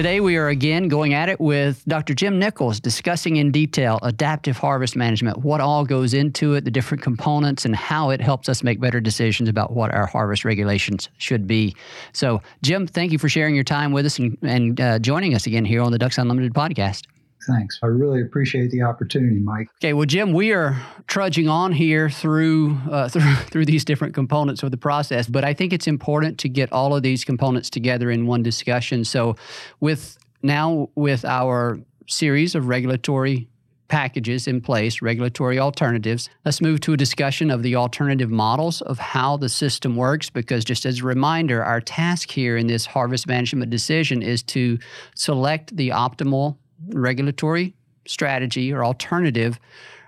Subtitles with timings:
[0.00, 2.14] Today, we are again going at it with Dr.
[2.14, 7.02] Jim Nichols, discussing in detail adaptive harvest management, what all goes into it, the different
[7.02, 11.46] components, and how it helps us make better decisions about what our harvest regulations should
[11.46, 11.76] be.
[12.14, 15.46] So, Jim, thank you for sharing your time with us and, and uh, joining us
[15.46, 17.04] again here on the Ducks Unlimited podcast.
[17.46, 17.78] Thanks.
[17.82, 19.68] I really appreciate the opportunity, Mike.
[19.78, 24.62] Okay, well, Jim, we are trudging on here through uh, through through these different components
[24.62, 28.10] of the process, but I think it's important to get all of these components together
[28.10, 29.04] in one discussion.
[29.04, 29.36] So,
[29.80, 33.48] with now with our series of regulatory
[33.90, 36.30] packages in place, regulatory alternatives.
[36.44, 40.64] Let's move to a discussion of the alternative models of how the system works because,
[40.64, 44.78] just as a reminder, our task here in this harvest management decision is to
[45.14, 46.56] select the optimal
[46.88, 47.74] regulatory
[48.06, 49.58] strategy or alternative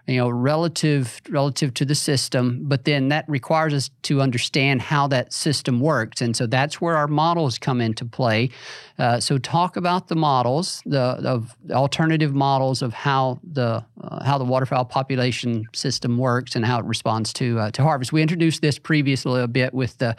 [0.07, 5.07] you know relative relative to the system but then that requires us to understand how
[5.07, 6.21] that system works.
[6.21, 8.51] And so that's where our models come into play.
[8.99, 14.39] Uh, so talk about the models the of alternative models of how the uh, how
[14.39, 18.13] the waterfowl population system works and how it responds to uh, to harvest.
[18.13, 20.17] We introduced this previously a bit with the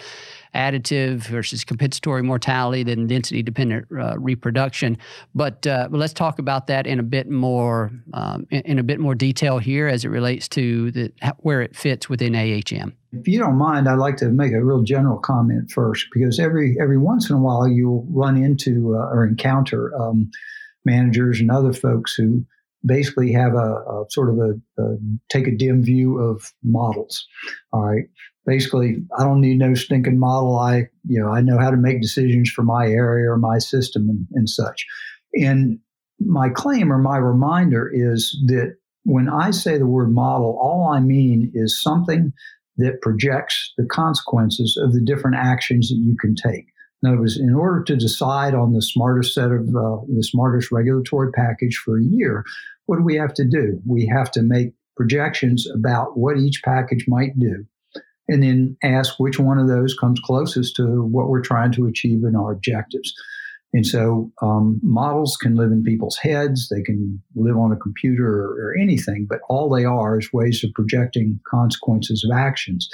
[0.56, 4.98] additive versus compensatory mortality, than density dependent uh, reproduction.
[5.33, 9.00] But, uh, let's talk about that in a bit more um, in, in, a bit
[9.00, 12.94] more detail here as it relates to the, where it fits within AHM.
[13.11, 16.77] If you don't mind, I'd like to make a real general comment first because every
[16.82, 20.32] every once in a while you'll run into uh, or encounter um,
[20.83, 22.44] managers and other folks who
[22.86, 24.98] basically have a, a sort of a, a,
[25.30, 27.26] take a dim view of models.
[27.72, 28.06] All right,
[28.45, 30.58] basically I don't need no stinking model.
[30.58, 34.09] I, you know, I know how to make decisions for my area or my system
[34.09, 34.86] and, and such.
[35.36, 35.80] And
[36.20, 40.99] my claim or my reminder is that when I say the word model, all I
[40.99, 42.32] mean is something
[42.77, 46.65] that projects the consequences of the different actions that you can take.
[47.02, 50.71] In other words, in order to decide on the smartest set of uh, the smartest
[50.71, 52.45] regulatory package for a year,
[52.86, 53.82] what do we have to do?
[53.86, 57.65] We have to make projections about what each package might do
[58.28, 62.23] and then ask which one of those comes closest to what we're trying to achieve
[62.23, 63.14] in our objectives.
[63.73, 68.28] And so um, models can live in people's heads, they can live on a computer
[68.28, 72.88] or, or, anything, but all they are is ways of projecting consequences of actions.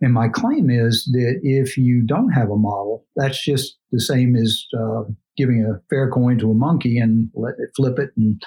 [0.00, 4.36] And my claim is that if you don't have a model, that's just the same
[4.36, 5.02] as uh,
[5.36, 8.40] giving a fair coin to a monkey and let it flip it and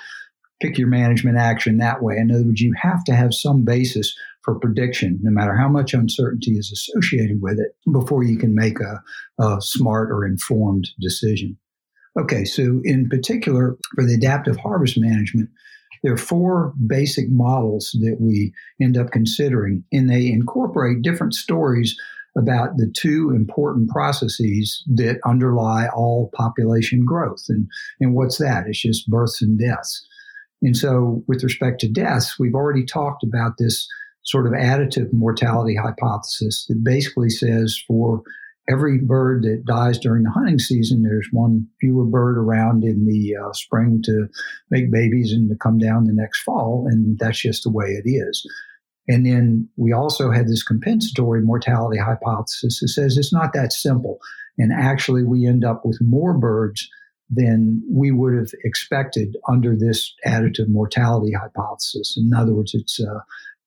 [0.62, 2.16] pick your management action that way.
[2.18, 5.94] In other words, you have to have some basis for prediction, no matter how much
[5.94, 9.02] uncertainty is associated with it, before you can make a,
[9.42, 11.58] a smart or informed decision.
[12.20, 15.50] Okay, so in particular, for the adaptive harvest management,
[16.04, 21.98] there are four basic models that we end up considering, and they incorporate different stories
[22.38, 27.44] about the two important processes that underlie all population growth.
[27.48, 27.68] And,
[28.00, 28.66] and what's that?
[28.68, 30.06] It's just births and deaths.
[30.62, 33.88] And so, with respect to deaths, we've already talked about this
[34.24, 38.24] sort of additive mortality hypothesis that basically says for
[38.70, 43.36] every bird that dies during the hunting season, there's one fewer bird around in the
[43.36, 44.28] uh, spring to
[44.70, 46.88] make babies and to come down the next fall.
[46.90, 48.48] And that's just the way it is.
[49.08, 54.20] And then we also had this compensatory mortality hypothesis that says it's not that simple.
[54.58, 56.88] And actually, we end up with more birds
[57.30, 62.18] than we would have expected under this additive mortality hypothesis.
[62.18, 63.20] In other words, it's uh,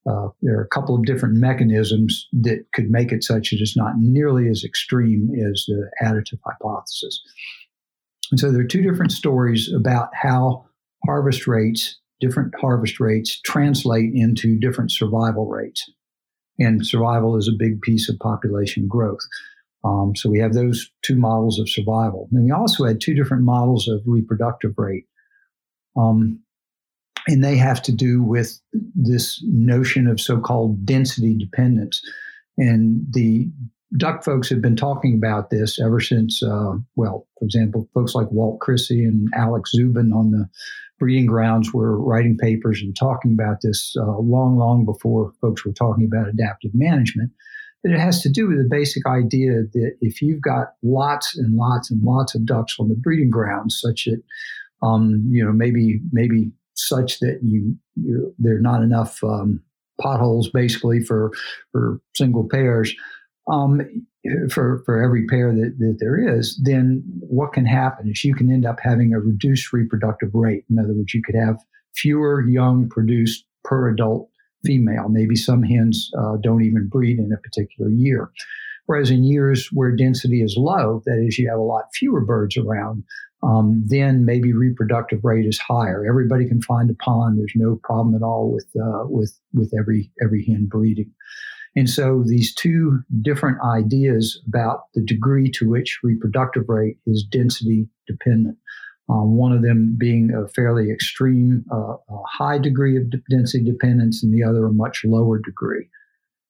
[0.09, 3.75] uh, there are a couple of different mechanisms that could make it such that it's
[3.75, 7.21] not nearly as extreme as the additive hypothesis.
[8.31, 10.65] And so there are two different stories about how
[11.05, 15.89] harvest rates, different harvest rates, translate into different survival rates.
[16.59, 19.19] And survival is a big piece of population growth.
[19.83, 22.27] Um, so we have those two models of survival.
[22.31, 25.05] And we also had two different models of reproductive rate.
[25.95, 26.41] Um,
[27.27, 28.59] and they have to do with
[28.95, 32.01] this notion of so-called density dependence.
[32.57, 33.49] And the
[33.97, 38.31] duck folks have been talking about this ever since, uh, well, for example, folks like
[38.31, 40.47] Walt Crissey and Alex Dzubin on the
[40.99, 45.73] breeding grounds were writing papers and talking about this uh, long, long before folks were
[45.73, 47.31] talking about adaptive management.
[47.83, 51.55] But it has to do with the basic idea that if you've got lots and
[51.55, 54.23] lots and lots of ducks on the breeding grounds, such that
[54.81, 59.61] um, you know maybe maybe such that you, you there are not enough um,
[59.99, 61.31] potholes basically for
[61.71, 62.93] for single pairs
[63.49, 63.81] um,
[64.49, 68.51] for for every pair that, that there is, then what can happen is you can
[68.51, 70.65] end up having a reduced reproductive rate.
[70.69, 71.57] In other words, you could have
[71.95, 74.29] fewer young produced per adult
[74.65, 75.07] female.
[75.09, 78.31] Maybe some hens uh, don't even breed in a particular year.
[78.85, 82.55] Whereas in years where density is low, that is, you have a lot fewer birds
[82.55, 83.03] around,
[83.43, 86.05] um, then maybe reproductive rate is higher.
[86.07, 87.37] Everybody can find a pond.
[87.37, 91.11] There's no problem at all with uh, with with every every hen breeding.
[91.75, 97.87] And so these two different ideas about the degree to which reproductive rate is density
[98.07, 98.57] dependent.
[99.09, 104.23] Um, one of them being a fairly extreme, uh, a high degree of density dependence,
[104.23, 105.87] and the other a much lower degree.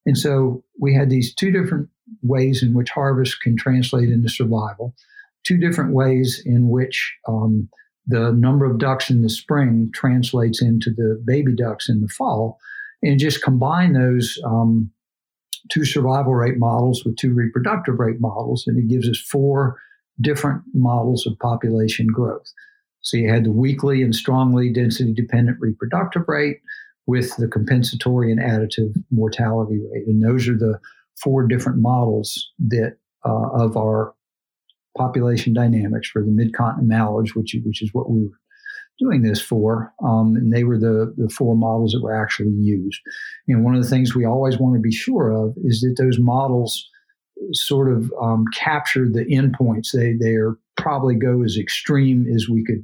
[0.05, 1.89] And so we had these two different
[2.23, 4.95] ways in which harvest can translate into survival,
[5.47, 7.69] two different ways in which um,
[8.05, 12.57] the number of ducks in the spring translates into the baby ducks in the fall,
[13.01, 14.91] and just combine those um,
[15.69, 19.77] two survival rate models with two reproductive rate models, and it gives us four
[20.19, 22.51] different models of population growth.
[23.01, 26.57] So you had the weakly and strongly density dependent reproductive rate
[27.05, 30.07] with the compensatory and additive mortality rate.
[30.07, 30.79] And those are the
[31.15, 34.13] four different models that uh, of our
[34.97, 38.39] population dynamics for the mid-continent mallards, which, which is what we were
[38.99, 39.93] doing this for.
[40.03, 42.99] Um, and they were the, the four models that were actually used.
[43.47, 46.19] And one of the things we always want to be sure of is that those
[46.19, 46.89] models
[47.53, 49.91] sort of um, capture the endpoints.
[49.93, 52.83] They they are probably go as extreme as we could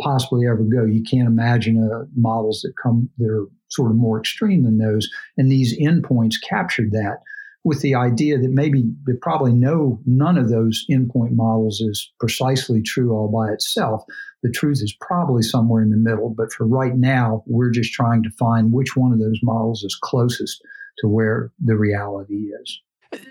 [0.00, 0.84] possibly ever go.
[0.84, 5.08] You can't imagine uh, models that come that are sort of more extreme than those.
[5.36, 7.18] And these endpoints captured that
[7.64, 12.82] with the idea that maybe that probably no none of those endpoint models is precisely
[12.82, 14.02] true all by itself.
[14.42, 18.22] The truth is probably somewhere in the middle, but for right now, we're just trying
[18.22, 20.62] to find which one of those models is closest
[20.98, 22.80] to where the reality is.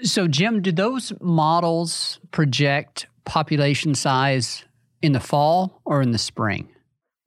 [0.04, 4.66] So, Jim, do those models project population size
[5.02, 6.70] in the fall or in the spring?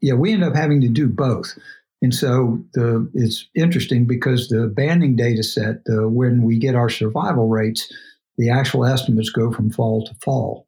[0.01, 1.57] Yeah, we end up having to do both.
[2.03, 6.89] And so the it's interesting because the banding data set, the, when we get our
[6.89, 7.91] survival rates,
[8.37, 10.67] the actual estimates go from fall to fall.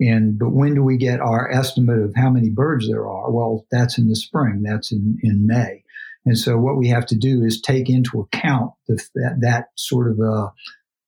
[0.00, 3.30] And but when do we get our estimate of how many birds there are?
[3.32, 4.62] Well, that's in the spring.
[4.62, 5.82] That's in, in May.
[6.24, 10.10] And so what we have to do is take into account the, that, that sort
[10.10, 10.52] of a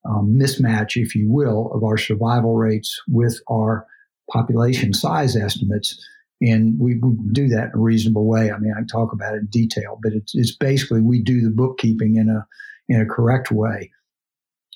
[0.08, 3.86] um, mismatch, if you will, of our survival rates with our
[4.30, 6.02] population size estimates
[6.40, 8.50] and we, we, do that in a reasonable way.
[8.50, 11.50] I mean, I talk about it in detail, but it's, it's basically we do the
[11.50, 12.46] bookkeeping in a
[12.88, 13.90] in a correct way.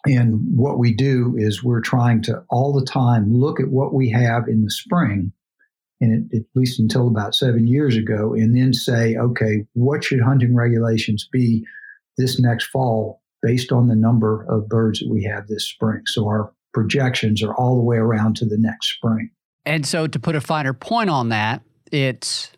[0.07, 4.11] And what we do is we're trying to all the time look at what we
[4.11, 5.33] have in the spring,
[6.01, 10.21] and it, at least until about seven years ago, and then say, okay, what should
[10.21, 11.65] hunting regulations be
[12.19, 16.03] this next fall based on the number of birds that we have this spring?
[16.07, 19.31] So our projections are all the way around to the next spring.
[19.67, 22.51] And so, to put a finer point on that, it's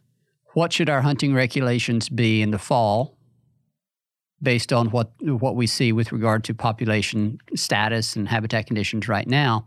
[0.55, 3.17] what should our hunting regulations be in the fall
[4.43, 9.27] based on what what we see with regard to population status and habitat conditions right
[9.27, 9.67] now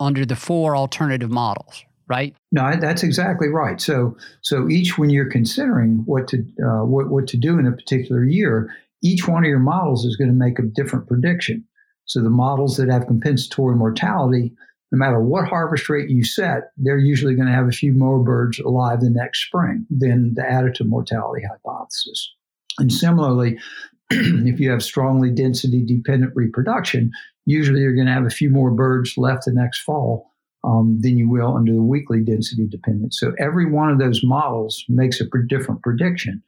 [0.00, 2.34] under the four alternative models right?
[2.50, 3.80] No that's exactly right.
[3.80, 7.72] So so each when you're considering what to uh, what, what to do in a
[7.72, 8.70] particular year
[9.02, 11.64] each one of your models is going to make a different prediction.
[12.04, 14.52] So the models that have compensatory mortality
[14.92, 18.22] no matter what harvest rate you set, they're usually going to have a few more
[18.22, 22.30] birds alive the next spring than the additive mortality hypothesis.
[22.78, 23.58] And similarly,
[24.10, 27.10] if you have strongly density dependent reproduction,
[27.46, 30.30] usually you're going to have a few more birds left the next fall
[30.62, 33.14] um, than you will under the weakly density dependent.
[33.14, 36.42] So every one of those models makes a different prediction.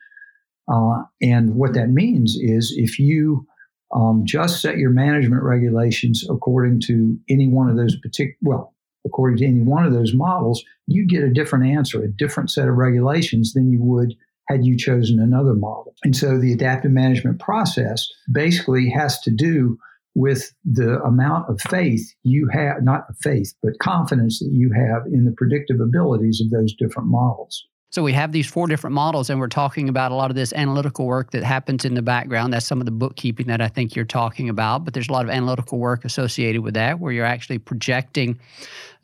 [0.71, 3.47] Uh, and what that means is if you
[3.95, 8.75] um, just set your management regulations according to any one of those particular, well,
[9.07, 12.69] according to any one of those models, you get a different answer, a different set
[12.69, 14.15] of regulations than you would
[14.49, 15.95] had you chosen another model.
[16.05, 19.79] And so the adaptive management process basically has to do
[20.15, 25.25] with the amount of faith you have, not faith, but confidence that you have in
[25.25, 27.67] the predictive abilities of those different models.
[27.95, 30.53] So we have these four different models, and we're talking about a lot of this
[30.53, 32.53] analytical work that happens in the background.
[32.53, 34.85] That's some of the bookkeeping that I think you're talking about.
[34.85, 38.41] But there's a lot of analytical work associated with that, where you're actually projecting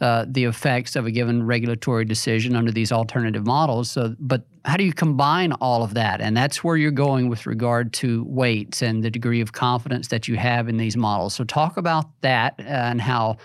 [0.00, 3.92] uh, the effects of a given regulatory decision under these alternative models.
[3.92, 6.20] So, but how do you combine all of that?
[6.20, 10.26] And that's where you're going with regard to weights and the degree of confidence that
[10.26, 11.32] you have in these models.
[11.35, 13.37] So, talk about that and how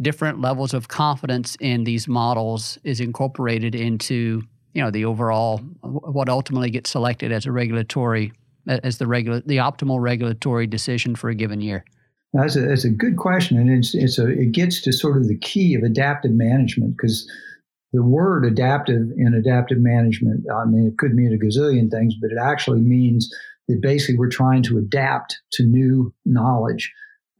[0.00, 4.42] different levels of confidence in these models is incorporated into
[4.74, 8.32] you know the overall what ultimately gets selected as a regulatory
[8.68, 11.84] as the regular the optimal regulatory decision for a given year?
[12.32, 15.28] That's a, that's a good question, and it's it's a it gets to sort of
[15.28, 17.30] the key of adaptive management because
[17.92, 22.32] the word adaptive in adaptive management, I mean, it could mean a gazillion things, but
[22.32, 23.32] it actually means
[23.68, 26.92] that basically we're trying to adapt to new knowledge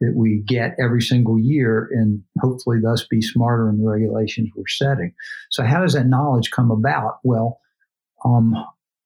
[0.05, 4.67] that we get every single year and hopefully thus be smarter in the regulations we're
[4.67, 5.13] setting.
[5.51, 7.19] So, how does that knowledge come about?
[7.23, 7.59] Well,
[8.23, 8.55] um,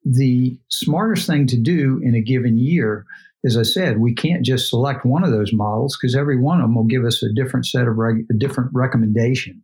[0.03, 3.06] the smartest thing to do in a given year,
[3.46, 6.65] as I said, we can't just select one of those models because every one of
[6.65, 9.62] them will give us a different set of reg- a different recommendation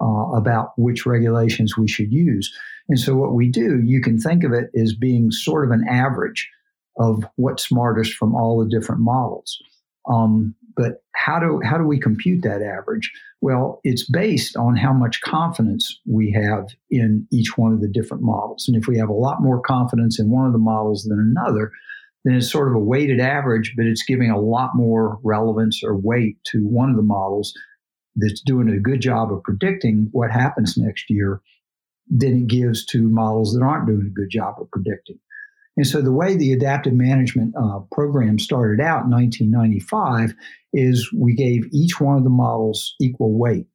[0.00, 2.52] uh, about which regulations we should use.
[2.88, 5.86] And so, what we do, you can think of it as being sort of an
[5.88, 6.48] average
[6.98, 9.58] of what's smartest from all the different models.
[10.10, 13.10] Um, but how do how do we compute that average?
[13.40, 18.22] Well, it's based on how much confidence we have in each one of the different
[18.22, 18.66] models.
[18.68, 21.72] And if we have a lot more confidence in one of the models than another,
[22.24, 25.96] then it's sort of a weighted average, but it's giving a lot more relevance or
[25.96, 27.52] weight to one of the models
[28.16, 31.40] that's doing a good job of predicting what happens next year
[32.08, 35.18] than it gives to models that aren't doing a good job of predicting.
[35.76, 40.34] And so the way the adaptive management uh, program started out in 1995
[40.72, 43.66] is we gave each one of the models equal weight.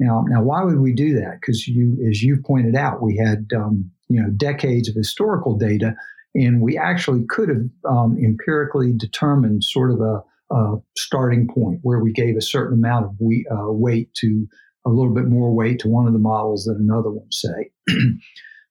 [0.00, 1.38] Now, now, why would we do that?
[1.40, 5.94] Because you, as you pointed out, we had um, you know decades of historical data,
[6.34, 12.00] and we actually could have um, empirically determined sort of a, a, starting point where
[12.00, 14.48] we gave a certain amount of we, uh, weight to
[14.84, 17.70] a little bit more weight to one of the models than another one, say.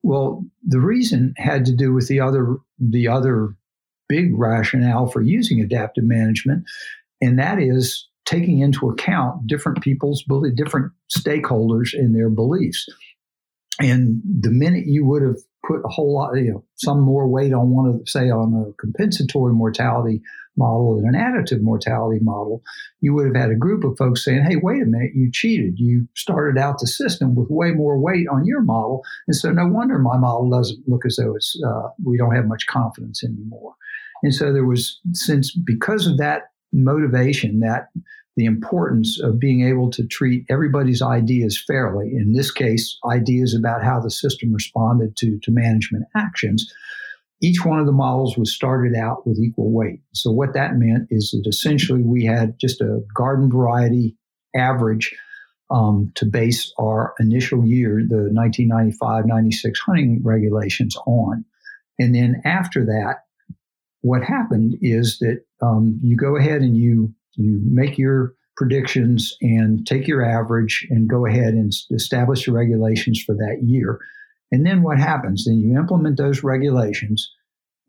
[0.03, 3.55] Well, the reason had to do with the other the other
[4.09, 6.65] big rationale for using adaptive management,
[7.21, 12.87] and that is taking into account different people's different stakeholders and their beliefs.
[13.83, 15.37] And the minute you would have
[15.67, 18.73] put a whole lot, you know, some more weight on one of, say, on a
[18.81, 20.21] compensatory mortality
[20.55, 22.61] model and an additive mortality model,
[23.01, 25.73] you would have had a group of folks saying, hey, wait a minute, you cheated.
[25.77, 29.03] You started out the system with way more weight on your model.
[29.27, 32.45] And so no wonder my model doesn't look as though it's, uh, we don't have
[32.45, 33.73] much confidence anymore.
[34.21, 37.89] And so there was, since because of that motivation, that
[38.35, 43.83] the importance of being able to treat everybody's ideas fairly, in this case, ideas about
[43.83, 46.73] how the system responded to, to management actions,
[47.41, 49.99] each one of the models was started out with equal weight.
[50.13, 54.15] So, what that meant is that essentially we had just a garden variety
[54.55, 55.13] average
[55.69, 61.45] um, to base our initial year, the 1995 96 hunting regulations, on.
[61.99, 63.25] And then after that,
[64.01, 69.85] what happened is that um, you go ahead and you you make your predictions and
[69.87, 73.99] take your average and go ahead and establish the regulations for that year.
[74.51, 75.45] And then what happens?
[75.45, 77.31] Then you implement those regulations.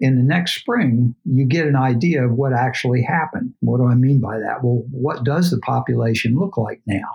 [0.01, 3.53] In the next spring, you get an idea of what actually happened.
[3.61, 4.65] What do I mean by that?
[4.65, 7.11] Well, what does the population look like now?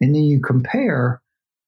[0.00, 1.20] And then you compare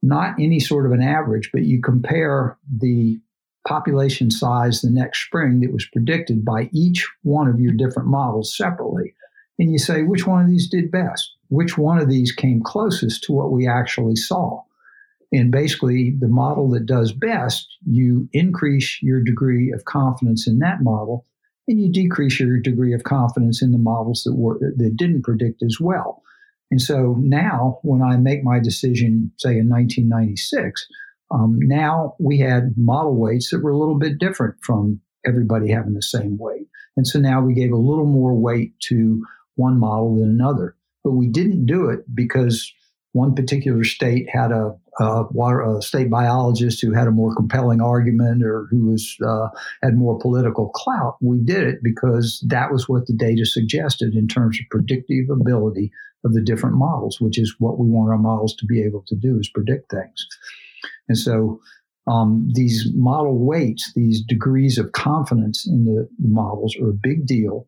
[0.02, 3.18] not any sort of an average, but you compare the
[3.66, 8.56] population size the next spring that was predicted by each one of your different models
[8.56, 9.14] separately
[9.58, 11.34] and you say, which one of these did best?
[11.48, 14.62] Which one of these came closest to what we actually saw?
[15.32, 20.82] And basically, the model that does best, you increase your degree of confidence in that
[20.82, 21.26] model,
[21.66, 25.62] and you decrease your degree of confidence in the models that were that didn't predict
[25.62, 26.22] as well.
[26.70, 30.86] And so now, when I make my decision, say in 1996,
[31.30, 35.94] um, now we had model weights that were a little bit different from everybody having
[35.94, 36.68] the same weight.
[36.96, 39.24] And so now we gave a little more weight to
[39.58, 40.76] one model than another.
[41.04, 42.72] But we didn't do it because
[43.12, 47.80] one particular state had a, a, water, a state biologist who had a more compelling
[47.80, 49.48] argument or who was uh,
[49.82, 51.16] had more political clout.
[51.20, 55.90] We did it because that was what the data suggested in terms of predictive ability
[56.24, 59.16] of the different models, which is what we want our models to be able to
[59.16, 60.26] do is predict things.
[61.08, 61.60] And so
[62.06, 67.66] um, these model weights, these degrees of confidence in the models are a big deal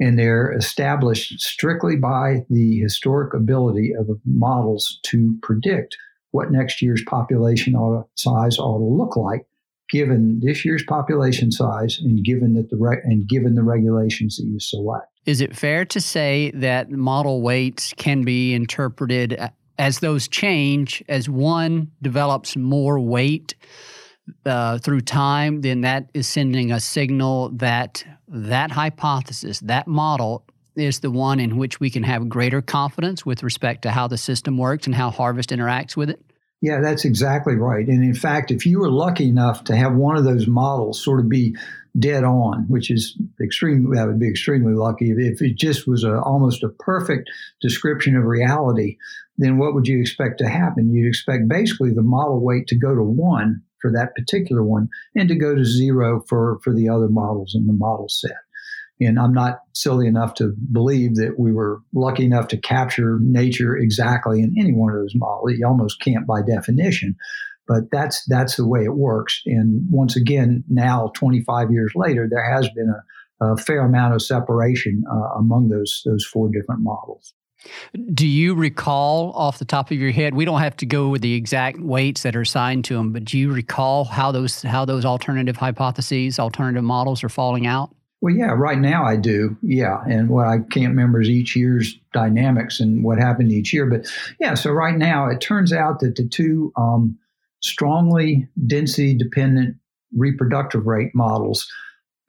[0.00, 5.96] and they're established strictly by the historic ability of models to predict
[6.32, 9.46] what next year's population ought to, size ought to look like
[9.90, 14.46] given this year's population size and given that the re- and given the regulations that
[14.46, 15.06] you select.
[15.26, 21.02] Is it fair to say that model weights can be interpreted uh, as those change
[21.08, 23.54] as one develops more weight
[24.44, 25.60] uh, through time?
[25.60, 30.44] Then that is sending a signal that that hypothesis, that model,
[30.76, 34.18] is the one in which we can have greater confidence with respect to how the
[34.18, 36.20] system works and how harvest interacts with it.
[36.62, 37.86] Yeah, that's exactly right.
[37.86, 41.20] And in fact, if you were lucky enough to have one of those models sort
[41.20, 41.56] of be
[41.98, 45.10] dead on, which is extremely, that would be extremely lucky.
[45.10, 48.98] If it just was a, almost a perfect description of reality,
[49.38, 50.92] then what would you expect to happen?
[50.92, 55.28] You'd expect basically the model weight to go to one for that particular one and
[55.28, 58.36] to go to zero for, for the other models in the model set.
[59.00, 63.76] And I'm not silly enough to believe that we were lucky enough to capture nature
[63.76, 65.52] exactly in any one of those models.
[65.56, 67.16] You almost can't by definition,
[67.66, 69.40] but that's that's the way it works.
[69.46, 72.92] And once again, now 25 years later, there has been
[73.40, 77.32] a, a fair amount of separation uh, among those those four different models.
[78.14, 80.34] Do you recall off the top of your head?
[80.34, 83.24] We don't have to go with the exact weights that are assigned to them, but
[83.24, 87.94] do you recall how those how those alternative hypotheses, alternative models are falling out?
[88.22, 89.56] Well, yeah, right now I do.
[89.62, 90.02] Yeah.
[90.06, 93.86] And what I can't remember is each year's dynamics and what happened each year.
[93.86, 94.06] But
[94.38, 97.18] yeah, so right now it turns out that the two um,
[97.60, 99.76] strongly density dependent
[100.14, 101.70] reproductive rate models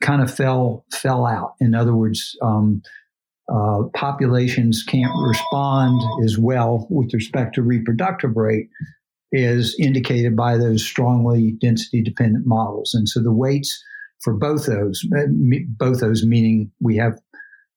[0.02, 1.56] kind of fell fell out.
[1.60, 2.82] In other words, um,
[3.54, 8.70] uh, populations can't respond as well with respect to reproductive rate
[9.32, 12.94] is indicated by those strongly density dependent models.
[12.94, 13.84] And so the weights
[14.22, 15.26] for both those, uh,
[15.78, 17.20] both those meaning we have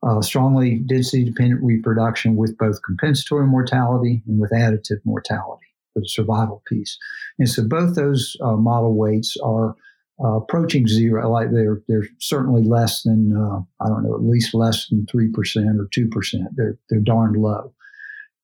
[0.06, 6.08] uh, strongly density dependent reproduction with both compensatory mortality and with additive mortality for the
[6.08, 6.98] survival piece.
[7.38, 9.74] And so both those uh, model weights are
[10.22, 11.30] uh, approaching zero.
[11.30, 15.30] Like they're they're certainly less than uh, I don't know, at least less than three
[15.32, 16.48] percent or two percent.
[16.56, 17.72] They're they're darned low.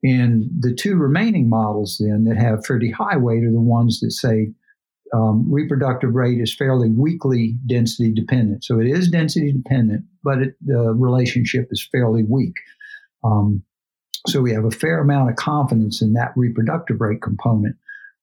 [0.03, 4.13] And the two remaining models then that have pretty high weight are the ones that
[4.13, 4.53] say
[5.13, 8.65] um, reproductive rate is fairly weakly density dependent.
[8.65, 12.57] So it is density dependent, but it, the relationship is fairly weak.
[13.25, 13.63] Um,
[14.27, 17.77] so we have a fair amount of confidence in that reproductive rate component.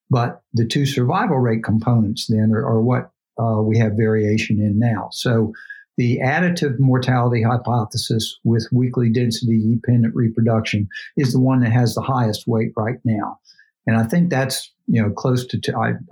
[0.10, 4.80] But the two survival rate components then are, are what uh, we have variation in
[4.80, 5.10] now.
[5.12, 5.54] So
[5.97, 12.02] the additive mortality hypothesis with weakly density dependent reproduction is the one that has the
[12.02, 13.39] highest weight right now.
[13.88, 15.60] And I think that's you know, close to,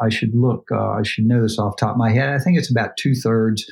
[0.02, 2.30] I should look, uh, I should know this off top of my head.
[2.30, 3.66] I think it's about two thirds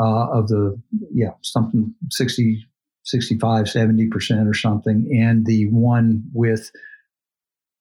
[0.00, 0.80] uh, of the,
[1.12, 2.66] yeah, something 60,
[3.04, 5.08] 65, 70% or something.
[5.12, 6.70] And the one with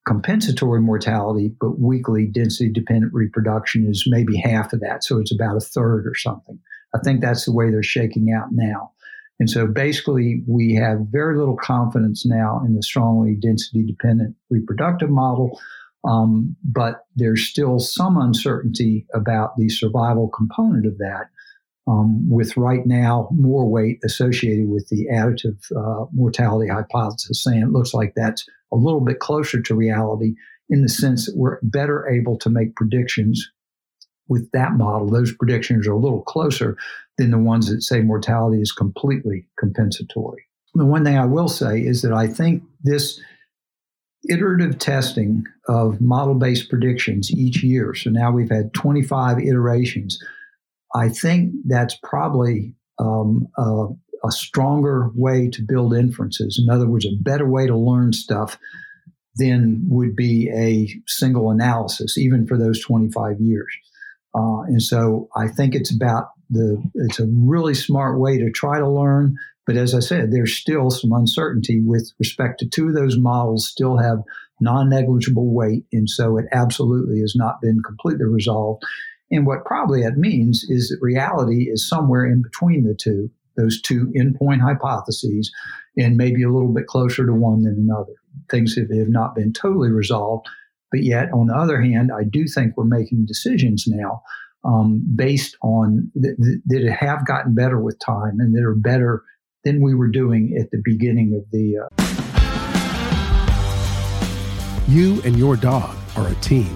[0.10, 5.04] compensatory mortality, but weakly density dependent reproduction is maybe half of that.
[5.04, 6.58] So it's about a third or something.
[6.96, 8.92] I think that's the way they're shaking out now.
[9.40, 15.12] And so basically, we have very little confidence now in the strongly density dependent reproductive
[15.12, 15.62] model.
[16.08, 21.26] Um, but there's still some uncertainty about the survival component of that,
[21.90, 27.72] um, with right now more weight associated with the additive uh, mortality hypothesis, saying it
[27.72, 30.36] looks like that's a little bit closer to reality
[30.70, 33.50] in the sense that we're better able to make predictions
[34.28, 35.10] with that model.
[35.10, 36.78] Those predictions are a little closer
[37.18, 40.44] than the ones that say mortality is completely compensatory.
[40.76, 43.20] The one thing I will say is that I think this
[44.30, 47.96] iterative testing of model based predictions each year.
[47.96, 50.20] So now we've had 25 iterations.
[50.96, 53.88] I think that's probably um, a,
[54.26, 56.62] a, stronger way to build inferences.
[56.62, 58.58] In other words, a better way to learn stuff
[59.36, 63.74] than would be a single analysis, even for those 25 years.
[64.36, 68.80] Uh, and so I think it's about the, it's a really smart way to try
[68.80, 69.38] to learn
[69.70, 73.68] but as I said, there's still some uncertainty with respect to two of those models
[73.68, 74.24] still have
[74.60, 75.84] non-negligible weight.
[75.94, 78.82] And so it absolutely has not been completely resolved.
[79.32, 83.82] And what probably that means is that reality is somewhere in between the two, those
[83.82, 85.52] two endpoint hypotheses,
[85.98, 88.14] and maybe a little bit closer to one than another.
[88.50, 90.48] Things have, have not been totally resolved.
[90.92, 94.24] But yet, on the other hand, I do think we're making decisions now
[94.64, 99.24] um, based on th- th- that have gotten better with time and that are better
[99.64, 101.78] than we were doing at the beginning of the.
[101.78, 101.88] Uh...
[104.88, 106.76] You and your dog are a team.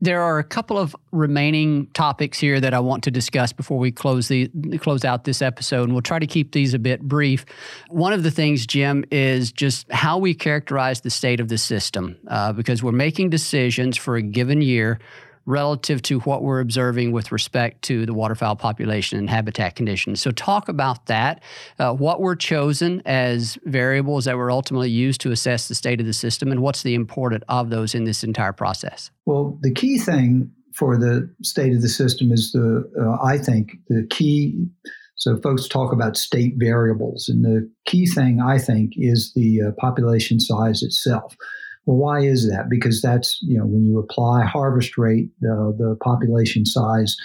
[0.00, 3.90] There are a couple of remaining topics here that I want to discuss before we
[3.90, 7.46] close the close out this episode, and we'll try to keep these a bit brief.
[7.88, 12.16] One of the things, Jim, is just how we characterize the state of the system,
[12.28, 14.98] uh, because we're making decisions for a given year
[15.46, 20.20] relative to what we're observing with respect to the waterfowl population and habitat conditions.
[20.20, 21.42] So, talk about that.
[21.78, 26.06] Uh, what were chosen as variables that were ultimately used to assess the state of
[26.06, 29.10] the system, and what's the importance of those in this entire process?
[29.24, 33.72] Well, the key thing for the state of the system is the, uh, I think,
[33.88, 34.66] the key.
[35.14, 39.70] So, folks talk about state variables, and the key thing I think is the uh,
[39.80, 41.36] population size itself.
[41.86, 42.68] Well, why is that?
[42.68, 47.16] Because that's, you know, when you apply harvest rate, uh, the population size,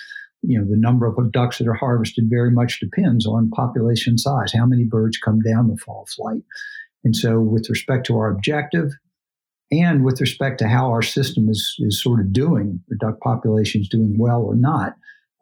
[0.43, 4.53] you know, the number of ducks that are harvested very much depends on population size,
[4.53, 6.43] how many birds come down the fall flight.
[7.03, 8.91] And so, with respect to our objective
[9.71, 13.81] and with respect to how our system is, is sort of doing, the duck population
[13.81, 14.95] is doing well or not,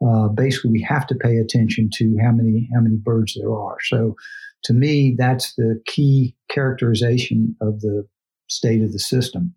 [0.06, 3.76] uh, basically we have to pay attention to how many how many birds there are.
[3.82, 4.16] So,
[4.64, 8.06] to me, that's the key characterization of the
[8.50, 9.54] state of the system.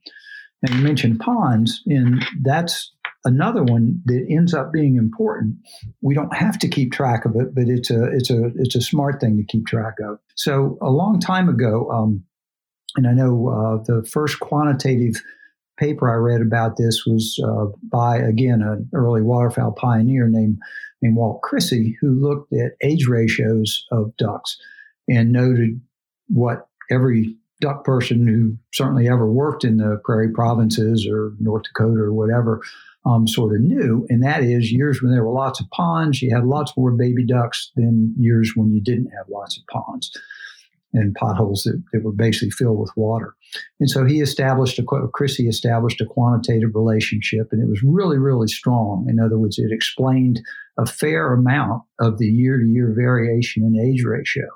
[0.62, 2.94] And you mentioned ponds, and that's
[3.26, 5.58] another one that ends up being important.
[6.02, 8.82] We don't have to keep track of it, but it's a it's a it's a
[8.82, 10.20] smart thing to keep track of.
[10.36, 12.24] So a long time ago, um,
[12.96, 15.22] and I know uh, the first quantitative
[15.78, 20.60] paper I read about this was uh, by again an early waterfowl pioneer named
[21.02, 24.58] named Walt Crissey, who looked at age ratios of ducks
[25.10, 25.82] and noted
[26.28, 32.02] what every duck person who certainly ever worked in the prairie provinces or North Dakota
[32.02, 32.62] or whatever
[33.06, 34.06] um, sort of knew.
[34.10, 37.26] And that is years when there were lots of ponds, you had lots more baby
[37.26, 40.12] ducks than years when you didn't have lots of ponds
[40.94, 43.34] and potholes that, that were basically filled with water.
[43.80, 48.48] And so he established a, Crissey established a quantitative relationship and it was really, really
[48.48, 49.08] strong.
[49.10, 50.42] In other words, it explained
[50.78, 54.48] a fair amount of the year to year variation in age ratio.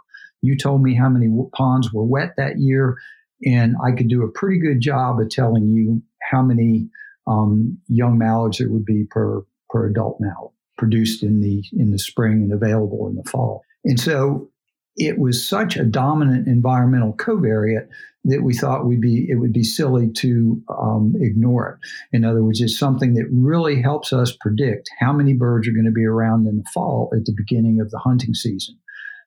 [0.42, 2.98] You told me how many ponds were wet that year,
[3.46, 6.90] and I could do a pretty good job of telling you how many
[7.28, 12.00] um, young mallards there would be per per adult mallard produced in the in the
[12.00, 13.64] spring and available in the fall.
[13.84, 14.50] And so
[14.96, 17.88] it was such a dominant environmental covariate
[18.26, 22.16] that we thought we'd be it would be silly to um, ignore it.
[22.16, 25.86] In other words, it's something that really helps us predict how many birds are going
[25.86, 28.78] to be around in the fall at the beginning of the hunting season.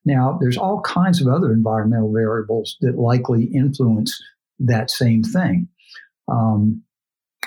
[0.05, 4.19] Now, there's all kinds of other environmental variables that likely influence
[4.59, 5.69] that same thing.
[6.29, 6.83] Um,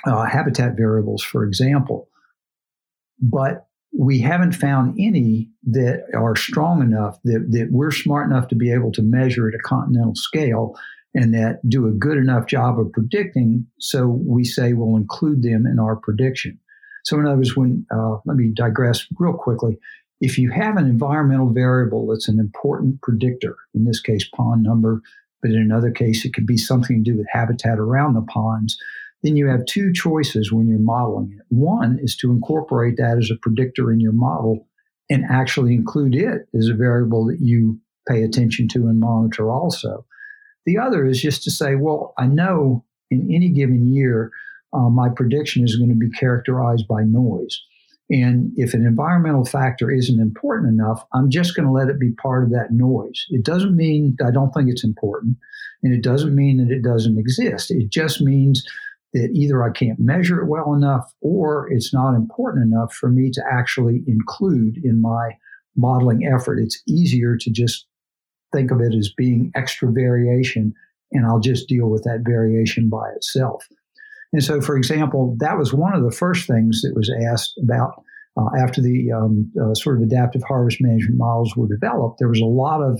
[0.05, 2.09] uh, habitat variables, for example.
[3.19, 8.55] But we haven't found any that are strong enough that, that we're smart enough to
[8.55, 10.75] be able to measure at a continental scale
[11.13, 13.67] and that do a good enough job of predicting.
[13.79, 16.59] So we say we'll include them in our prediction.
[17.03, 19.77] So, in other words, when uh, let me digress real quickly.
[20.23, 25.01] If you have an environmental variable that's an important predictor, in this case, pond number,
[25.41, 28.77] but in another case, it could be something to do with habitat around the ponds,
[29.21, 31.45] then you have two choices when you're modeling it.
[31.49, 34.65] One is to incorporate that as a predictor in your model
[35.09, 40.05] and actually include it as a variable that you pay attention to and monitor also.
[40.65, 44.31] The other is just to say, well, I know in any given year,
[44.71, 47.61] uh, my prediction is going to be characterized by noise.
[48.09, 52.11] And if an environmental factor isn't important enough, I'm just going to let it be
[52.11, 53.25] part of that noise.
[53.29, 55.37] It doesn't mean I don't think it's important,
[55.81, 57.71] and it doesn't mean that it doesn't exist.
[57.71, 58.63] It just means
[59.13, 63.29] that either I can't measure it well enough or it's not important enough for me
[63.31, 65.37] to actually include in my
[65.75, 66.59] modeling effort.
[66.59, 67.85] It's easier to just
[68.51, 70.73] think of it as being extra variation,
[71.11, 73.67] and I'll just deal with that variation by itself.
[74.33, 78.03] And so, for example, that was one of the first things that was asked about
[78.35, 82.17] uh, after the um, uh, sort of adaptive harvest management models were developed.
[82.19, 82.99] There was a lot of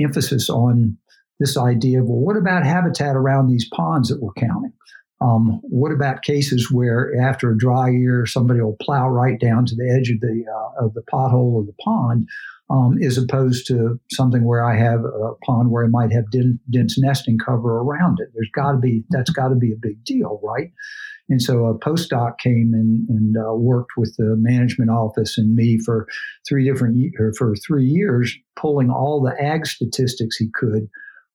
[0.00, 0.98] emphasis on
[1.38, 4.72] this idea of, well, what about habitat around these ponds that we're counting?
[5.20, 9.76] Um, what about cases where after a dry year, somebody will plow right down to
[9.76, 12.28] the edge of the uh, of the pothole of the pond,
[12.72, 16.24] um, as opposed to something where I have a pond where I might have
[16.70, 18.28] dense nesting cover around it.
[18.34, 20.70] There's got to be that's got to be a big deal, right?
[21.28, 25.78] And so a postdoc came and, and uh, worked with the management office and me
[25.84, 26.06] for
[26.48, 30.88] three different or for three years, pulling all the ag statistics he could,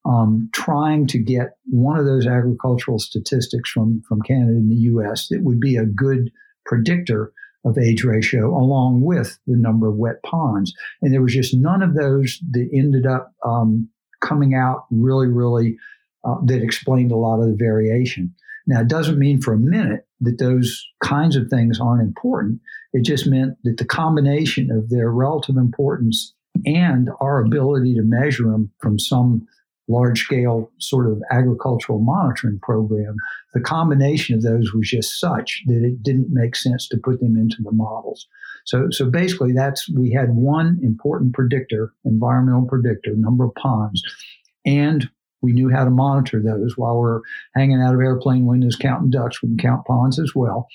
[0.06, 5.28] um, trying to get one of those agricultural statistics from from Canada and the U.S.
[5.30, 6.32] that would be a good
[6.65, 7.32] predictor
[7.65, 10.73] of age ratio along with the number of wet ponds.
[11.01, 13.89] And there was just none of those that ended up um,
[14.21, 15.77] coming out really, really
[16.23, 18.33] uh, that explained a lot of the variation.
[18.67, 22.59] Now, it doesn't mean for a minute that those kinds of things aren't important.
[22.93, 26.33] It just meant that the combination of their relative importance
[26.65, 29.47] and our ability to measure them from some
[29.88, 33.15] large scale sort of agricultural monitoring program,
[33.54, 37.38] the combination of those was just such that it didn't make sense to put them
[37.38, 38.28] into the models.
[38.65, 44.02] So, so basically, that's we had one important predictor, environmental predictor, number of ponds,
[44.65, 45.10] and
[45.41, 47.21] we knew how to monitor those while we're
[47.56, 49.41] hanging out of airplane windows counting ducks.
[49.41, 50.67] We can count ponds as well.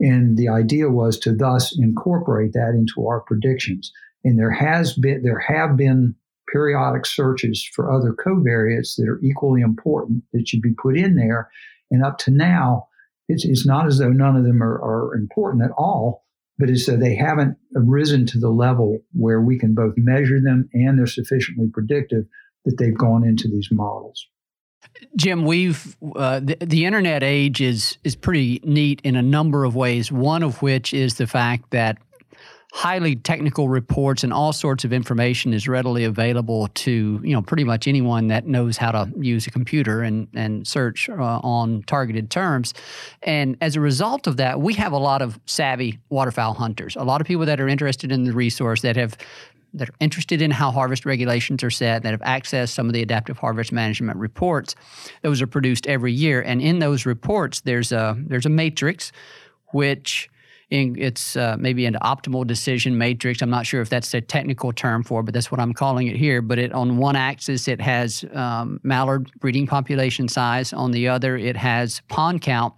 [0.00, 3.92] And the idea was to thus incorporate that into our predictions.
[4.24, 6.14] And there has been there have been
[6.50, 11.50] periodic searches for other covariates that are equally important that should be put in there.
[11.90, 12.88] And up to now,
[13.28, 16.24] it's, it's not as though none of them are, are important at all,
[16.58, 20.68] but as though they haven't risen to the level where we can both measure them
[20.74, 22.24] and they're sufficiently predictive
[22.64, 24.26] that they've gone into these models.
[25.16, 29.76] Jim, we've uh, the, the, internet age is is pretty neat in a number of
[29.76, 30.10] ways.
[30.10, 31.98] One of which is the fact that
[32.72, 37.64] highly technical reports and all sorts of information is readily available to you know pretty
[37.64, 42.30] much anyone that knows how to use a computer and and search uh, on targeted
[42.30, 42.72] terms
[43.22, 47.02] and as a result of that we have a lot of savvy waterfowl hunters a
[47.02, 49.16] lot of people that are interested in the resource that have
[49.74, 53.02] that are interested in how harvest regulations are set, that have accessed some of the
[53.02, 54.74] adaptive harvest management reports.
[55.22, 59.12] Those are produced every year, and in those reports, there's a there's a matrix
[59.72, 60.28] which
[60.70, 63.42] in, it's uh, maybe an optimal decision matrix.
[63.42, 66.06] I'm not sure if that's a technical term for, it, but that's what I'm calling
[66.06, 66.40] it here.
[66.40, 70.72] But it on one axis it has um, mallard breeding population size.
[70.72, 72.72] On the other, it has pond count,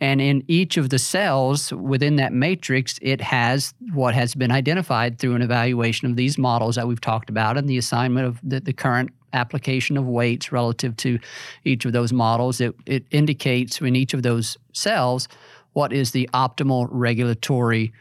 [0.00, 5.18] and in each of the cells within that matrix, it has what has been identified
[5.18, 8.60] through an evaluation of these models that we've talked about and the assignment of the,
[8.60, 11.18] the current application of weights relative to
[11.64, 12.60] each of those models.
[12.60, 15.28] It, it indicates in each of those cells
[15.72, 17.92] what is the optimal regulatory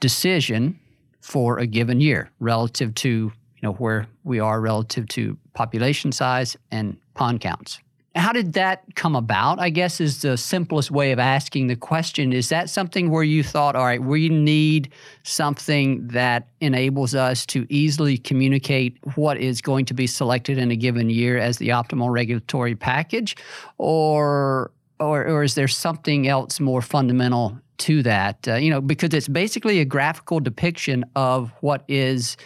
[0.00, 0.78] decision
[1.20, 6.56] for a given year relative to you know where we are relative to population size
[6.70, 7.80] and pond counts.
[8.14, 9.60] How did that come about?
[9.60, 12.32] I guess is the simplest way of asking the question.
[12.32, 17.66] Is that something where you thought, all right, we need something that enables us to
[17.68, 22.10] easily communicate what is going to be selected in a given year as the optimal
[22.10, 23.36] regulatory package?
[23.76, 28.46] Or or, or is there something else more fundamental to that?
[28.48, 32.36] Uh, you know, because it's basically a graphical depiction of what is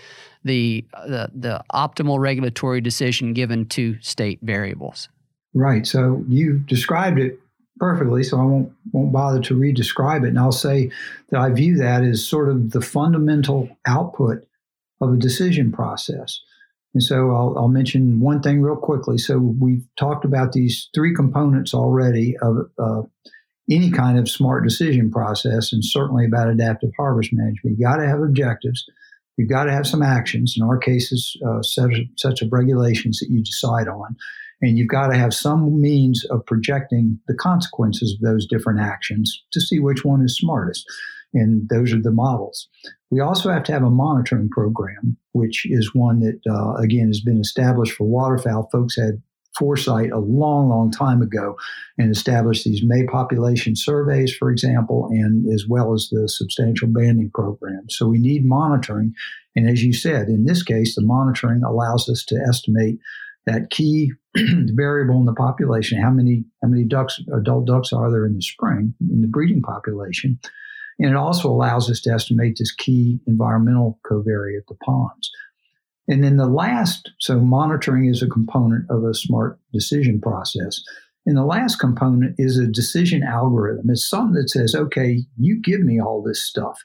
[0.44, 5.08] the, the the optimal regulatory decision given to state variables.
[5.54, 5.86] Right.
[5.86, 7.38] So you described it
[7.76, 10.28] perfectly, so I won't won't bother to re-describe it.
[10.28, 10.90] And I'll say
[11.30, 14.44] that I view that as sort of the fundamental output
[15.00, 16.40] of a decision process.
[16.94, 19.16] And so I'll, I'll, mention one thing real quickly.
[19.16, 23.02] So we've talked about these three components already of uh,
[23.70, 27.78] any kind of smart decision process, and certainly about adaptive harvest management.
[27.78, 28.84] You've got to have objectives.
[29.38, 30.54] You've got to have some actions.
[30.56, 34.14] In our cases, uh, such of regulations that you decide on,
[34.60, 39.42] and you've got to have some means of projecting the consequences of those different actions
[39.52, 40.84] to see which one is smartest
[41.34, 42.68] and those are the models.
[43.10, 47.20] We also have to have a monitoring program, which is one that, uh, again, has
[47.20, 48.68] been established for waterfowl.
[48.72, 49.22] Folks had
[49.58, 51.56] foresight a long, long time ago
[51.98, 57.30] and established these May population surveys, for example, and as well as the substantial banding
[57.34, 57.84] program.
[57.90, 59.12] So we need monitoring.
[59.54, 62.98] And as you said, in this case, the monitoring allows us to estimate
[63.46, 68.24] that key variable in the population, how many how many ducks, adult ducks are there
[68.24, 70.38] in the spring in the breeding population,
[70.98, 75.30] and it also allows us to estimate this key environmental covariate, the ponds.
[76.08, 80.82] And then the last, so monitoring is a component of a smart decision process.
[81.26, 83.90] And the last component is a decision algorithm.
[83.90, 86.80] It's something that says, okay, you give me all this stuff.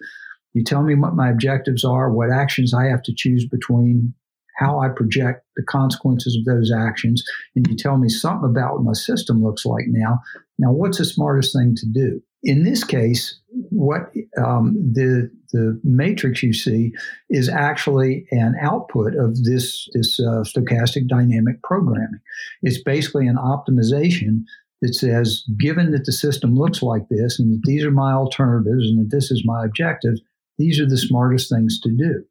[0.53, 4.13] You tell me what my objectives are, what actions I have to choose between,
[4.57, 7.23] how I project the consequences of those actions,
[7.55, 10.19] and you tell me something about what my system looks like now.
[10.57, 12.21] Now, what's the smartest thing to do?
[12.43, 13.39] In this case,
[13.69, 16.93] what um, the the matrix you see
[17.29, 22.19] is actually an output of this this uh, stochastic dynamic programming.
[22.61, 24.43] It's basically an optimization
[24.81, 28.89] that says, given that the system looks like this, and that these are my alternatives,
[28.89, 30.15] and that this is my objective,
[30.57, 32.23] these are the smartest things to do.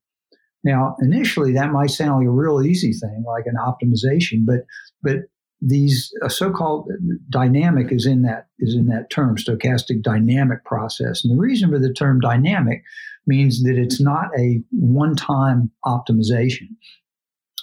[0.63, 4.61] Now, initially, that might sound like a real easy thing, like an optimization, but
[5.03, 5.29] but
[5.61, 11.25] these uh, so-called uh, dynamic is in that is in that term stochastic dynamic process
[11.25, 12.83] and the reason for the term dynamic
[13.27, 16.69] means that it's not a one-time optimization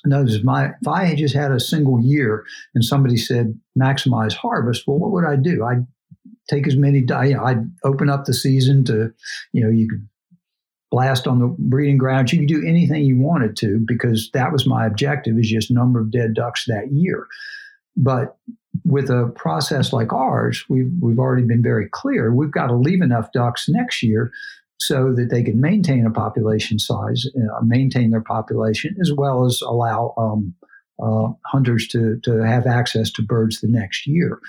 [0.06, 4.84] Notice my if I had just had a single year and somebody said maximize harvest,
[4.86, 5.63] well, what would I do?
[5.63, 5.88] I'd
[6.49, 7.06] take as many.
[7.10, 9.13] I'd open up the season to,
[9.53, 10.08] you know, you could
[10.91, 12.34] blast on the breeding grounds.
[12.34, 16.01] You could do anything you wanted to because that was my objective is just number
[16.01, 17.27] of dead ducks that year.
[17.95, 18.38] But
[18.86, 22.34] with a process like ours, we've we've already been very clear.
[22.34, 24.32] We've got to leave enough ducks next year
[24.79, 29.62] so that they can maintain a population size, uh, maintain their population, as well as
[29.62, 30.53] allow um,
[31.01, 34.39] uh, hunters to, to have access to birds the next year.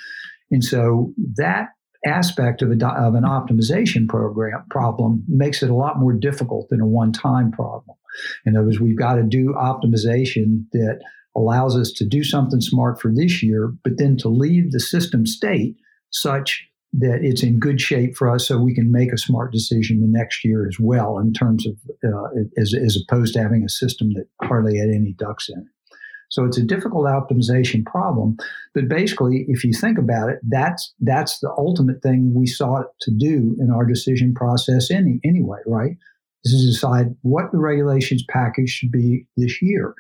[0.51, 1.69] And so that
[2.07, 6.81] aspect of, a, of an optimization program problem makes it a lot more difficult than
[6.81, 7.97] a one-time problem.
[8.45, 11.01] In other words, we've got to do optimization that
[11.37, 15.27] allows us to do something smart for this year, but then to leave the system
[15.27, 15.77] state
[16.11, 20.01] such that it's in good shape for us so we can make a smart decision
[20.01, 23.69] the next year as well in terms of uh, as, as opposed to having a
[23.69, 25.67] system that hardly had any ducks in it.
[26.31, 28.37] So it's a difficult optimization problem,
[28.75, 33.13] but basically, if you think about it, that's that's the ultimate thing we sought to
[33.13, 35.97] do in our decision process any, anyway, right?
[36.45, 39.95] This is decide what the regulations package should be this year.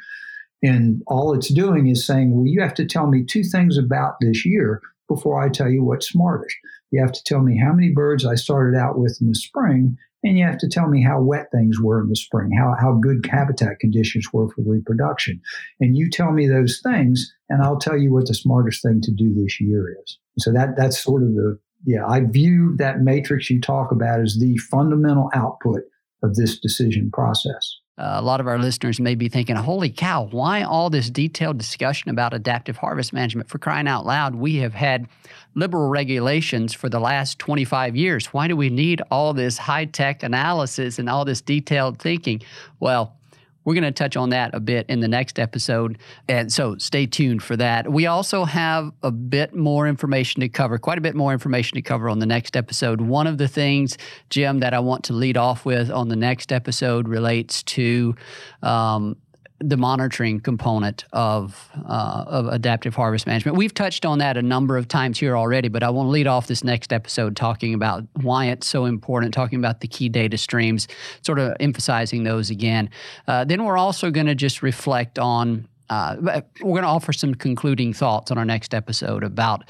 [0.65, 4.15] And all it's doing is saying, well, you have to tell me two things about
[4.21, 6.57] this year before I tell you what's smartest.
[6.91, 9.99] You have to tell me how many birds I started out with in the spring,
[10.23, 12.95] and you have to tell me how wet things were in the spring, how, how
[12.95, 15.39] good habitat conditions were for reproduction.
[15.81, 19.13] And you tell me those things, and I'll tell you what the smartest thing to
[19.13, 20.19] do this year is.
[20.39, 24.39] So that that's sort of the yeah, I view that matrix you talk about as
[24.39, 25.83] the fundamental output
[26.23, 27.79] of this decision process.
[27.97, 31.59] Uh, a lot of our listeners may be thinking, holy cow, why all this detailed
[31.59, 33.49] discussion about adaptive harvest management?
[33.49, 35.07] For crying out loud, we have had
[35.55, 38.27] liberal regulations for the last 25 years.
[38.27, 42.43] Why do we need all this high tech analysis and all this detailed thinking?
[42.81, 43.17] Well,
[43.65, 45.99] we're going to touch on that a bit in the next episode.
[46.29, 47.91] And so stay tuned for that.
[47.91, 51.83] We also have a bit more information to cover, quite a bit more information to
[51.83, 53.01] cover on the next episode.
[53.01, 53.97] One of the things,
[54.31, 58.15] Jim, that I want to lead off with on the next episode relates to
[58.63, 59.17] um,
[59.61, 63.57] the monitoring component of uh, of adaptive harvest management.
[63.57, 66.27] We've touched on that a number of times here already, but I want to lead
[66.27, 70.37] off this next episode talking about why it's so important, talking about the key data
[70.39, 70.89] streams,
[71.23, 72.91] sort of emphasizing those again.
[73.29, 77.35] Uh, then we're also going to just reflect on uh, we're going to offer some
[77.35, 79.65] concluding thoughts on our next episode about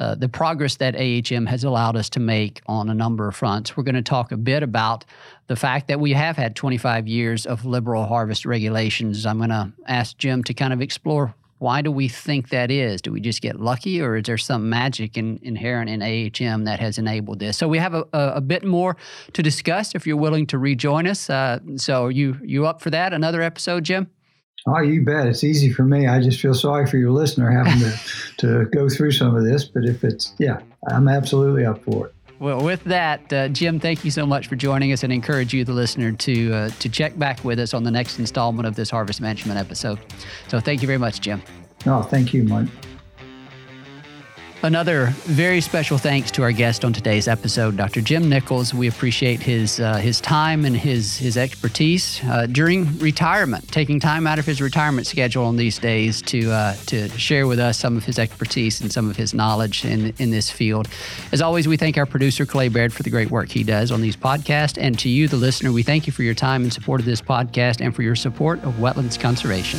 [0.00, 3.76] uh, the progress that AHM has allowed us to make on a number of fronts.
[3.76, 5.04] We're going to talk a bit about
[5.46, 9.24] the fact that we have had 25 years of liberal harvest regulations.
[9.24, 13.00] I'm going to ask Jim to kind of explore why do we think that is?
[13.00, 16.78] Do we just get lucky, or is there some magic in, inherent in AHM that
[16.78, 17.56] has enabled this?
[17.56, 18.96] So we have a, a, a bit more
[19.32, 19.94] to discuss.
[19.94, 23.14] If you're willing to rejoin us, uh, so you you up for that?
[23.14, 24.10] Another episode, Jim?
[24.66, 25.26] Oh, you bet.
[25.26, 26.06] It's easy for me.
[26.06, 27.98] I just feel sorry for your listener having to,
[28.38, 29.64] to go through some of this.
[29.64, 32.14] But if it's, yeah, I'm absolutely up for it.
[32.40, 35.64] Well, with that, uh, Jim, thank you so much for joining us and encourage you,
[35.64, 38.90] the listener, to uh, to check back with us on the next installment of this
[38.90, 39.98] Harvest Management episode.
[40.48, 41.42] So thank you very much, Jim.
[41.86, 42.68] No, thank you, Mike.
[44.64, 48.00] Another very special thanks to our guest on today's episode, Dr.
[48.00, 48.72] Jim Nichols.
[48.72, 54.26] We appreciate his uh, his time and his his expertise uh, during retirement, taking time
[54.26, 57.94] out of his retirement schedule on these days to uh, to share with us some
[57.98, 60.88] of his expertise and some of his knowledge in in this field.
[61.30, 64.00] As always, we thank our producer Clay Baird for the great work he does on
[64.00, 67.00] these podcasts, and to you, the listener, we thank you for your time and support
[67.00, 69.78] of this podcast and for your support of wetlands conservation.